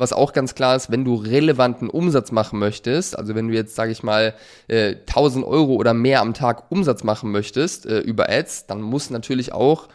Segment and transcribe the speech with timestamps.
[0.00, 3.76] was auch ganz klar ist, wenn du relevanten Umsatz machen möchtest, also wenn du jetzt,
[3.76, 4.34] sage ich mal,
[4.66, 9.10] äh, 1000 Euro oder mehr am Tag Umsatz machen möchtest äh, über Ads, dann muss
[9.10, 9.88] natürlich auch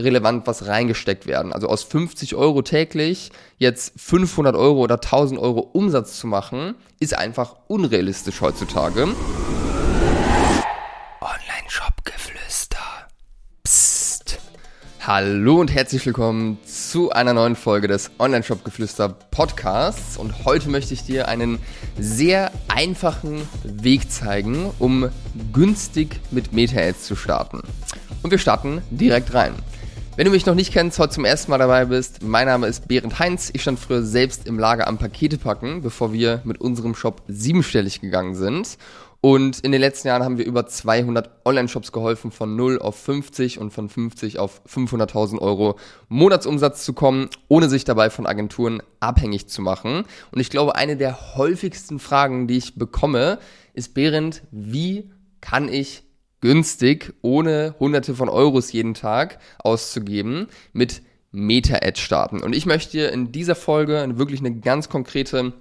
[0.00, 1.52] relevant was reingesteckt werden.
[1.52, 7.14] Also aus 50 Euro täglich jetzt 500 Euro oder 1000 Euro Umsatz zu machen, ist
[7.14, 9.02] einfach unrealistisch heutzutage.
[11.20, 12.78] Online-Shop-Geflüster.
[13.64, 14.38] Psst.
[15.00, 16.56] Hallo und herzlich willkommen
[16.92, 20.18] zu einer neuen Folge des Online-Shop-Geflüster Podcasts.
[20.18, 21.58] Und heute möchte ich dir einen
[21.98, 25.08] sehr einfachen Weg zeigen, um
[25.54, 27.62] günstig mit Meta-Ads zu starten.
[28.22, 29.54] Und wir starten direkt rein.
[30.16, 32.88] Wenn du mich noch nicht kennst, heute zum ersten Mal dabei bist, mein Name ist
[32.88, 33.48] Berend Heinz.
[33.54, 38.02] Ich stand früher selbst im Lager am Pakete packen, bevor wir mit unserem Shop siebenstellig
[38.02, 38.76] gegangen sind.
[39.24, 43.60] Und in den letzten Jahren haben wir über 200 Online-Shops geholfen, von 0 auf 50
[43.60, 49.46] und von 50 auf 500.000 Euro Monatsumsatz zu kommen, ohne sich dabei von Agenturen abhängig
[49.48, 50.02] zu machen.
[50.32, 53.38] Und ich glaube, eine der häufigsten Fragen, die ich bekomme,
[53.74, 55.08] ist, Berend, wie
[55.40, 56.02] kann ich
[56.40, 61.00] günstig, ohne hunderte von Euros jeden Tag auszugeben, mit
[61.30, 62.42] Meta-Ad starten.
[62.42, 65.52] Und ich möchte dir in dieser Folge wirklich eine ganz konkrete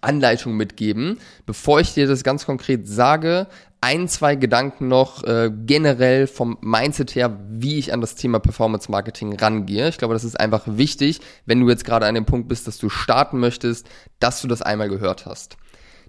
[0.00, 1.18] Anleitung mitgeben.
[1.44, 3.46] Bevor ich dir das ganz konkret sage,
[3.80, 8.90] ein, zwei Gedanken noch äh, generell vom Mindset her, wie ich an das Thema Performance
[8.90, 9.88] Marketing rangehe.
[9.88, 12.78] Ich glaube, das ist einfach wichtig, wenn du jetzt gerade an dem Punkt bist, dass
[12.78, 15.56] du starten möchtest, dass du das einmal gehört hast.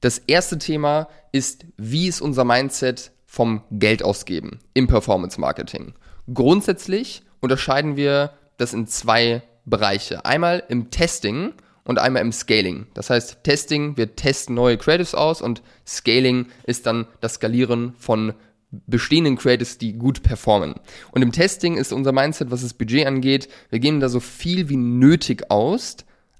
[0.00, 5.92] Das erste Thema ist, wie ist unser Mindset vom Geld ausgeben im Performance Marketing.
[6.32, 10.24] Grundsätzlich unterscheiden wir das in zwei Bereiche.
[10.24, 11.52] Einmal im Testing
[11.88, 12.86] und einmal im Scaling.
[12.92, 18.34] Das heißt, Testing, wir testen neue Creatives aus und Scaling ist dann das Skalieren von
[18.70, 20.74] bestehenden Creatives, die gut performen.
[21.12, 24.68] Und im Testing ist unser Mindset, was das Budget angeht, wir geben da so viel
[24.68, 25.96] wie nötig aus,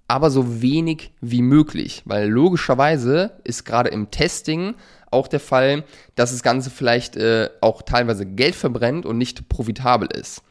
[0.07, 4.75] aber so wenig wie möglich, weil logischerweise ist gerade im Testing
[5.11, 10.09] auch der Fall, dass das Ganze vielleicht äh, auch teilweise Geld verbrennt und nicht profitabel
[10.13, 10.43] ist.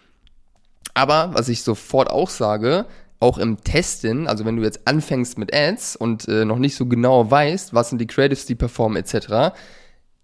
[0.95, 2.87] Aber was ich sofort auch sage,
[3.19, 6.85] auch im Testen, also wenn du jetzt anfängst mit Ads und äh, noch nicht so
[6.85, 9.55] genau weißt, was sind die Creatives, die performen etc.,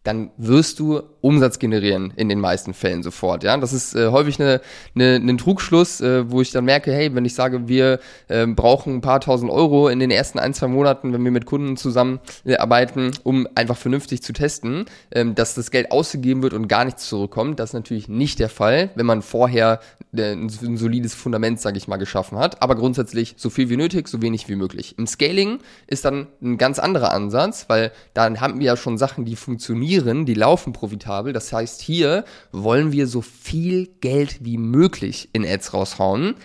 [0.04, 3.44] dann wirst du Umsatz generieren in den meisten Fällen sofort.
[3.44, 4.61] Ja, das ist äh, häufig eine,
[4.95, 8.95] eine, ein Trugschluss, äh, wo ich dann merke, hey, wenn ich sage, wir äh, brauchen
[8.95, 13.11] ein paar tausend Euro in den ersten ein zwei Monaten, wenn wir mit Kunden zusammenarbeiten,
[13.23, 17.59] um einfach vernünftig zu testen, ähm, dass das Geld ausgegeben wird und gar nichts zurückkommt.
[17.59, 19.79] Das ist natürlich nicht der Fall, wenn man vorher
[20.16, 22.61] äh, ein, ein solides Fundament, sage ich mal, geschaffen hat.
[22.61, 24.95] Aber grundsätzlich so viel wie nötig, so wenig wie möglich.
[24.97, 29.25] Im Scaling ist dann ein ganz anderer Ansatz, weil dann haben wir ja schon Sachen,
[29.25, 31.12] die funktionieren funktionieren, die laufen profitabel.
[31.22, 36.35] Das heißt, hier wollen wir so viel Geld wie möglich in Ads raushauen,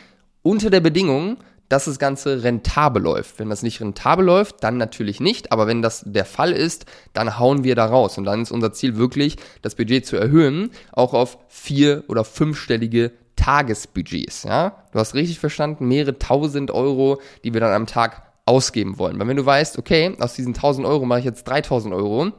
[0.42, 3.38] unter der Bedingung, dass das Ganze rentabel läuft.
[3.38, 5.52] Wenn das nicht rentabel läuft, dann natürlich nicht.
[5.52, 8.18] Aber wenn das der Fall ist, dann hauen wir da raus.
[8.18, 13.12] Und dann ist unser Ziel wirklich, das Budget zu erhöhen, auch auf vier- oder fünfstellige
[13.36, 14.44] Tagesbudgets.
[14.44, 14.84] Ja?
[14.92, 19.18] Du hast richtig verstanden, mehrere tausend Euro, die wir dann am Tag ausgeben wollen.
[19.18, 22.32] Weil wenn du weißt, okay, aus diesen 1000 Euro mache ich jetzt 3000 Euro,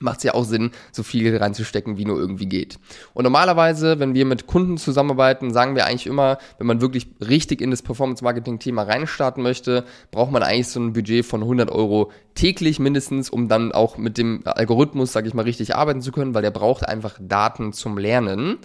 [0.00, 2.78] macht es ja auch Sinn, so viel reinzustecken, wie nur irgendwie geht.
[3.12, 7.60] Und normalerweise, wenn wir mit Kunden zusammenarbeiten, sagen wir eigentlich immer, wenn man wirklich richtig
[7.60, 12.78] in das Performance-Marketing-Thema reinstarten möchte, braucht man eigentlich so ein Budget von 100 Euro täglich
[12.78, 16.42] mindestens, um dann auch mit dem Algorithmus, sage ich mal, richtig arbeiten zu können, weil
[16.42, 18.58] der braucht einfach Daten zum Lernen.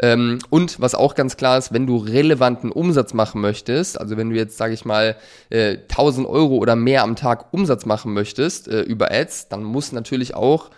[0.00, 4.30] Ähm, und was auch ganz klar ist, wenn du relevanten Umsatz machen möchtest, also wenn
[4.30, 5.16] du jetzt, sage ich mal,
[5.50, 9.92] äh, 1000 Euro oder mehr am Tag Umsatz machen möchtest äh, über Ads, dann muss
[9.92, 10.70] natürlich auch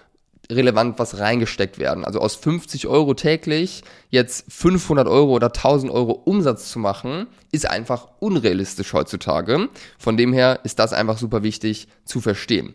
[0.51, 2.05] relevant was reingesteckt werden.
[2.05, 7.69] Also aus 50 Euro täglich jetzt 500 Euro oder 1000 Euro Umsatz zu machen, ist
[7.69, 9.69] einfach unrealistisch heutzutage.
[9.99, 12.75] Von dem her ist das einfach super wichtig zu verstehen.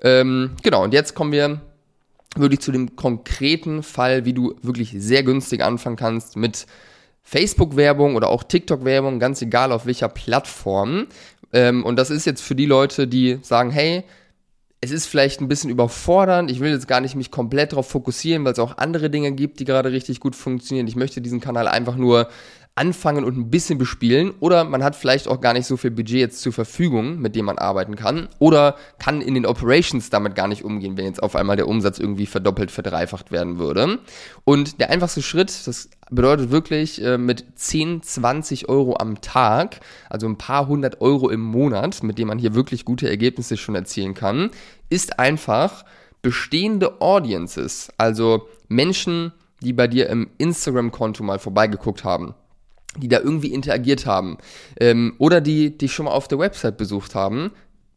[0.00, 1.60] Ähm, genau, und jetzt kommen wir
[2.36, 6.66] wirklich zu dem konkreten Fall, wie du wirklich sehr günstig anfangen kannst mit
[7.22, 11.06] Facebook-Werbung oder auch TikTok-Werbung, ganz egal auf welcher Plattform.
[11.52, 14.04] Ähm, und das ist jetzt für die Leute, die sagen, hey,
[14.84, 16.50] es ist vielleicht ein bisschen überfordernd.
[16.50, 19.58] Ich will jetzt gar nicht mich komplett darauf fokussieren, weil es auch andere Dinge gibt,
[19.58, 20.86] die gerade richtig gut funktionieren.
[20.86, 22.28] Ich möchte diesen Kanal einfach nur
[22.76, 26.18] anfangen und ein bisschen bespielen oder man hat vielleicht auch gar nicht so viel Budget
[26.18, 30.48] jetzt zur Verfügung, mit dem man arbeiten kann oder kann in den Operations damit gar
[30.48, 34.00] nicht umgehen, wenn jetzt auf einmal der Umsatz irgendwie verdoppelt, verdreifacht werden würde.
[34.42, 39.78] Und der einfachste Schritt, das bedeutet wirklich äh, mit 10, 20 Euro am Tag,
[40.10, 43.76] also ein paar hundert Euro im Monat, mit dem man hier wirklich gute Ergebnisse schon
[43.76, 44.50] erzielen kann,
[44.90, 45.84] ist einfach
[46.22, 49.32] bestehende Audiences, also Menschen,
[49.62, 52.34] die bei dir im Instagram-Konto mal vorbeigeguckt haben
[52.98, 54.38] die da irgendwie interagiert haben
[54.80, 57.50] ähm, oder die dich schon mal auf der Website besucht haben,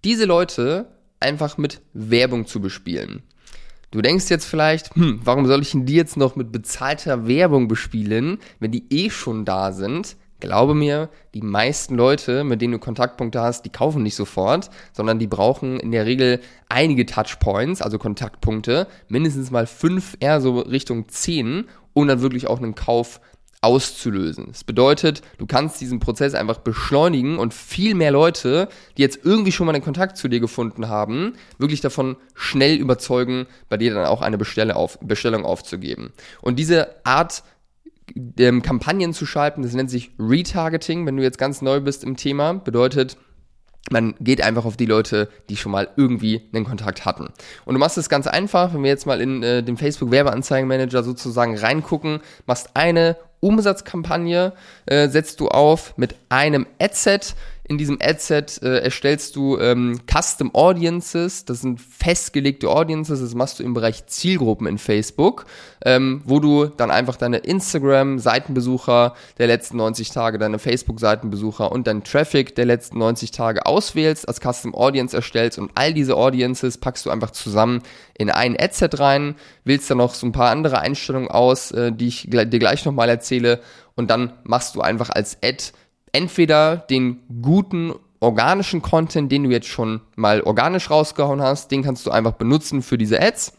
[0.04, 0.88] diese Leute
[1.20, 3.24] einfach mit Werbung zu bespielen.
[3.92, 7.68] Du denkst jetzt vielleicht, hm, warum soll ich denn die jetzt noch mit bezahlter Werbung
[7.68, 10.18] bespielen, wenn die eh schon da sind?
[10.40, 15.18] Glaube mir, die meisten Leute, mit denen du Kontaktpunkte hast, die kaufen nicht sofort, sondern
[15.18, 21.10] die brauchen in der Regel einige Touchpoints, also Kontaktpunkte, mindestens mal fünf, eher so Richtung
[21.10, 23.20] zehn, um dann wirklich auch einen Kauf
[23.62, 24.48] auszulösen.
[24.50, 29.52] Das bedeutet, du kannst diesen Prozess einfach beschleunigen und viel mehr Leute, die jetzt irgendwie
[29.52, 34.06] schon mal einen Kontakt zu dir gefunden haben, wirklich davon schnell überzeugen, bei dir dann
[34.06, 36.14] auch eine Bestellung, auf, Bestellung aufzugeben.
[36.42, 37.44] Und diese Art
[38.40, 39.64] ähm, Kampagnen zu schalten.
[39.64, 42.54] Das nennt sich Retargeting, wenn du jetzt ganz neu bist im Thema.
[42.54, 43.18] Bedeutet,
[43.90, 47.30] man geht einfach auf die Leute, die schon mal irgendwie einen Kontakt hatten.
[47.66, 51.04] Und du machst es ganz einfach, wenn wir jetzt mal in äh, den Facebook Werbeanzeigenmanager
[51.04, 54.54] sozusagen reingucken, machst eine Umsatzkampagne,
[54.86, 57.36] äh, setzt du auf mit einem Adset
[57.68, 63.60] in diesem Adset äh, erstellst du ähm, Custom Audiences, das sind festgelegte Audiences, das machst
[63.60, 65.46] du im Bereich Zielgruppen in Facebook,
[65.84, 72.04] ähm, wo du dann einfach deine Instagram-Seitenbesucher der letzten 90 Tage, deine Facebook-Seitenbesucher und deinen
[72.04, 77.06] Traffic der letzten 90 Tage auswählst, als Custom Audience erstellst und all diese Audiences packst
[77.06, 77.82] du einfach zusammen
[78.14, 79.36] in ein Adset rein,
[79.66, 83.10] wählst dann noch so ein paar andere Einstellungen aus, äh, die ich dir gleich nochmal
[83.10, 83.60] erzähle
[83.96, 85.74] und dann machst du einfach als Ad
[86.18, 92.08] entweder den guten organischen Content, den du jetzt schon mal organisch rausgehauen hast, den kannst
[92.08, 93.54] du einfach benutzen für diese Ads.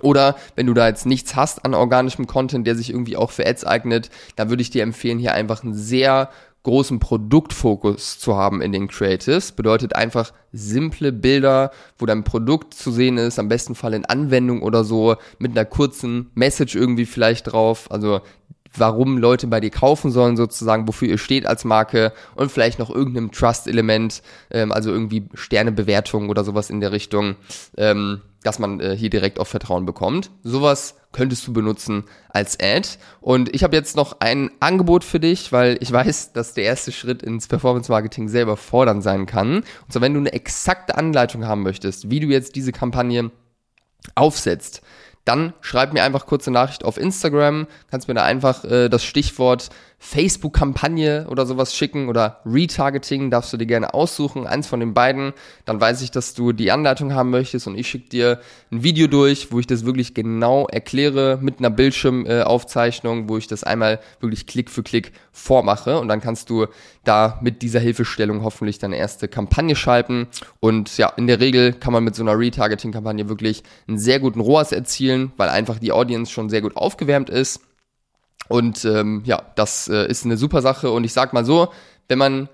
[0.00, 3.46] Oder wenn du da jetzt nichts hast an organischem Content, der sich irgendwie auch für
[3.46, 6.30] Ads eignet, dann würde ich dir empfehlen, hier einfach einen sehr
[6.62, 9.52] großen Produktfokus zu haben in den Creatives.
[9.52, 14.62] Bedeutet einfach simple Bilder, wo dein Produkt zu sehen ist, am besten Fall in Anwendung
[14.62, 17.90] oder so, mit einer kurzen Message irgendwie vielleicht drauf.
[17.90, 18.22] Also
[18.76, 22.90] warum Leute bei dir kaufen sollen, sozusagen, wofür ihr steht als Marke und vielleicht noch
[22.90, 27.36] irgendeinem Trust-Element, ähm, also irgendwie Sternebewertung oder sowas in der Richtung,
[27.76, 30.30] ähm, dass man äh, hier direkt auf Vertrauen bekommt.
[30.42, 32.88] Sowas könntest du benutzen als Ad.
[33.20, 36.90] Und ich habe jetzt noch ein Angebot für dich, weil ich weiß, dass der erste
[36.90, 39.56] Schritt ins Performance Marketing selber fordern sein kann.
[39.56, 43.30] Und zwar, wenn du eine exakte Anleitung haben möchtest, wie du jetzt diese Kampagne
[44.14, 44.82] aufsetzt,
[45.24, 49.68] dann schreib mir einfach kurze Nachricht auf Instagram, kannst mir da einfach äh, das Stichwort
[50.04, 55.32] Facebook-Kampagne oder sowas schicken oder Retargeting darfst du dir gerne aussuchen, eins von den beiden.
[55.64, 58.40] Dann weiß ich, dass du die Anleitung haben möchtest und ich schicke dir
[58.72, 63.62] ein Video durch, wo ich das wirklich genau erkläre mit einer Bildschirmaufzeichnung, wo ich das
[63.62, 66.00] einmal wirklich Klick für Klick vormache.
[66.00, 66.66] Und dann kannst du
[67.04, 70.26] da mit dieser Hilfestellung hoffentlich deine erste Kampagne schalten.
[70.58, 74.40] Und ja, in der Regel kann man mit so einer Retargeting-Kampagne wirklich einen sehr guten
[74.40, 77.60] ROAS erzielen, weil einfach die Audience schon sehr gut aufgewärmt ist
[78.48, 80.90] und ähm, ja, das äh, ist eine super Sache.
[80.90, 81.72] Und ich sag mal so,
[82.08, 82.48] wenn man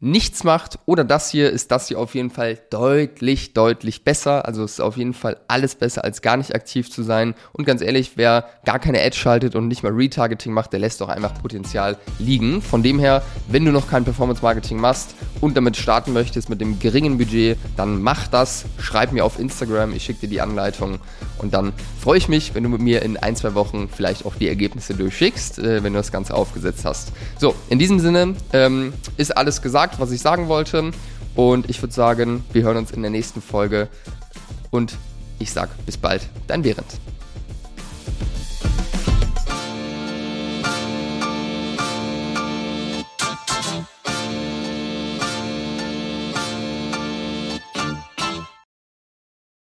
[0.00, 4.46] nichts macht oder das hier, ist das hier auf jeden Fall deutlich, deutlich besser.
[4.46, 7.34] Also es ist auf jeden Fall alles besser, als gar nicht aktiv zu sein.
[7.52, 11.02] Und ganz ehrlich, wer gar keine Ads schaltet und nicht mal Retargeting macht, der lässt
[11.02, 12.62] doch einfach Potenzial liegen.
[12.62, 16.62] Von dem her, wenn du noch kein Performance Marketing machst und damit starten möchtest mit
[16.62, 18.64] dem geringen Budget, dann mach das.
[18.78, 20.98] Schreib mir auf Instagram, ich schicke dir die Anleitung
[21.38, 24.34] und dann freue ich mich, wenn du mit mir in ein, zwei Wochen vielleicht auch
[24.34, 27.12] die Ergebnisse durchschickst, äh, wenn du das Ganze aufgesetzt hast.
[27.38, 30.92] So, in diesem Sinne ähm, ist alles gesagt gesagt, was ich sagen wollte.
[31.34, 33.88] Und ich würde sagen, wir hören uns in der nächsten Folge.
[34.70, 34.96] Und
[35.38, 36.86] ich sag bis bald, dein Behrend.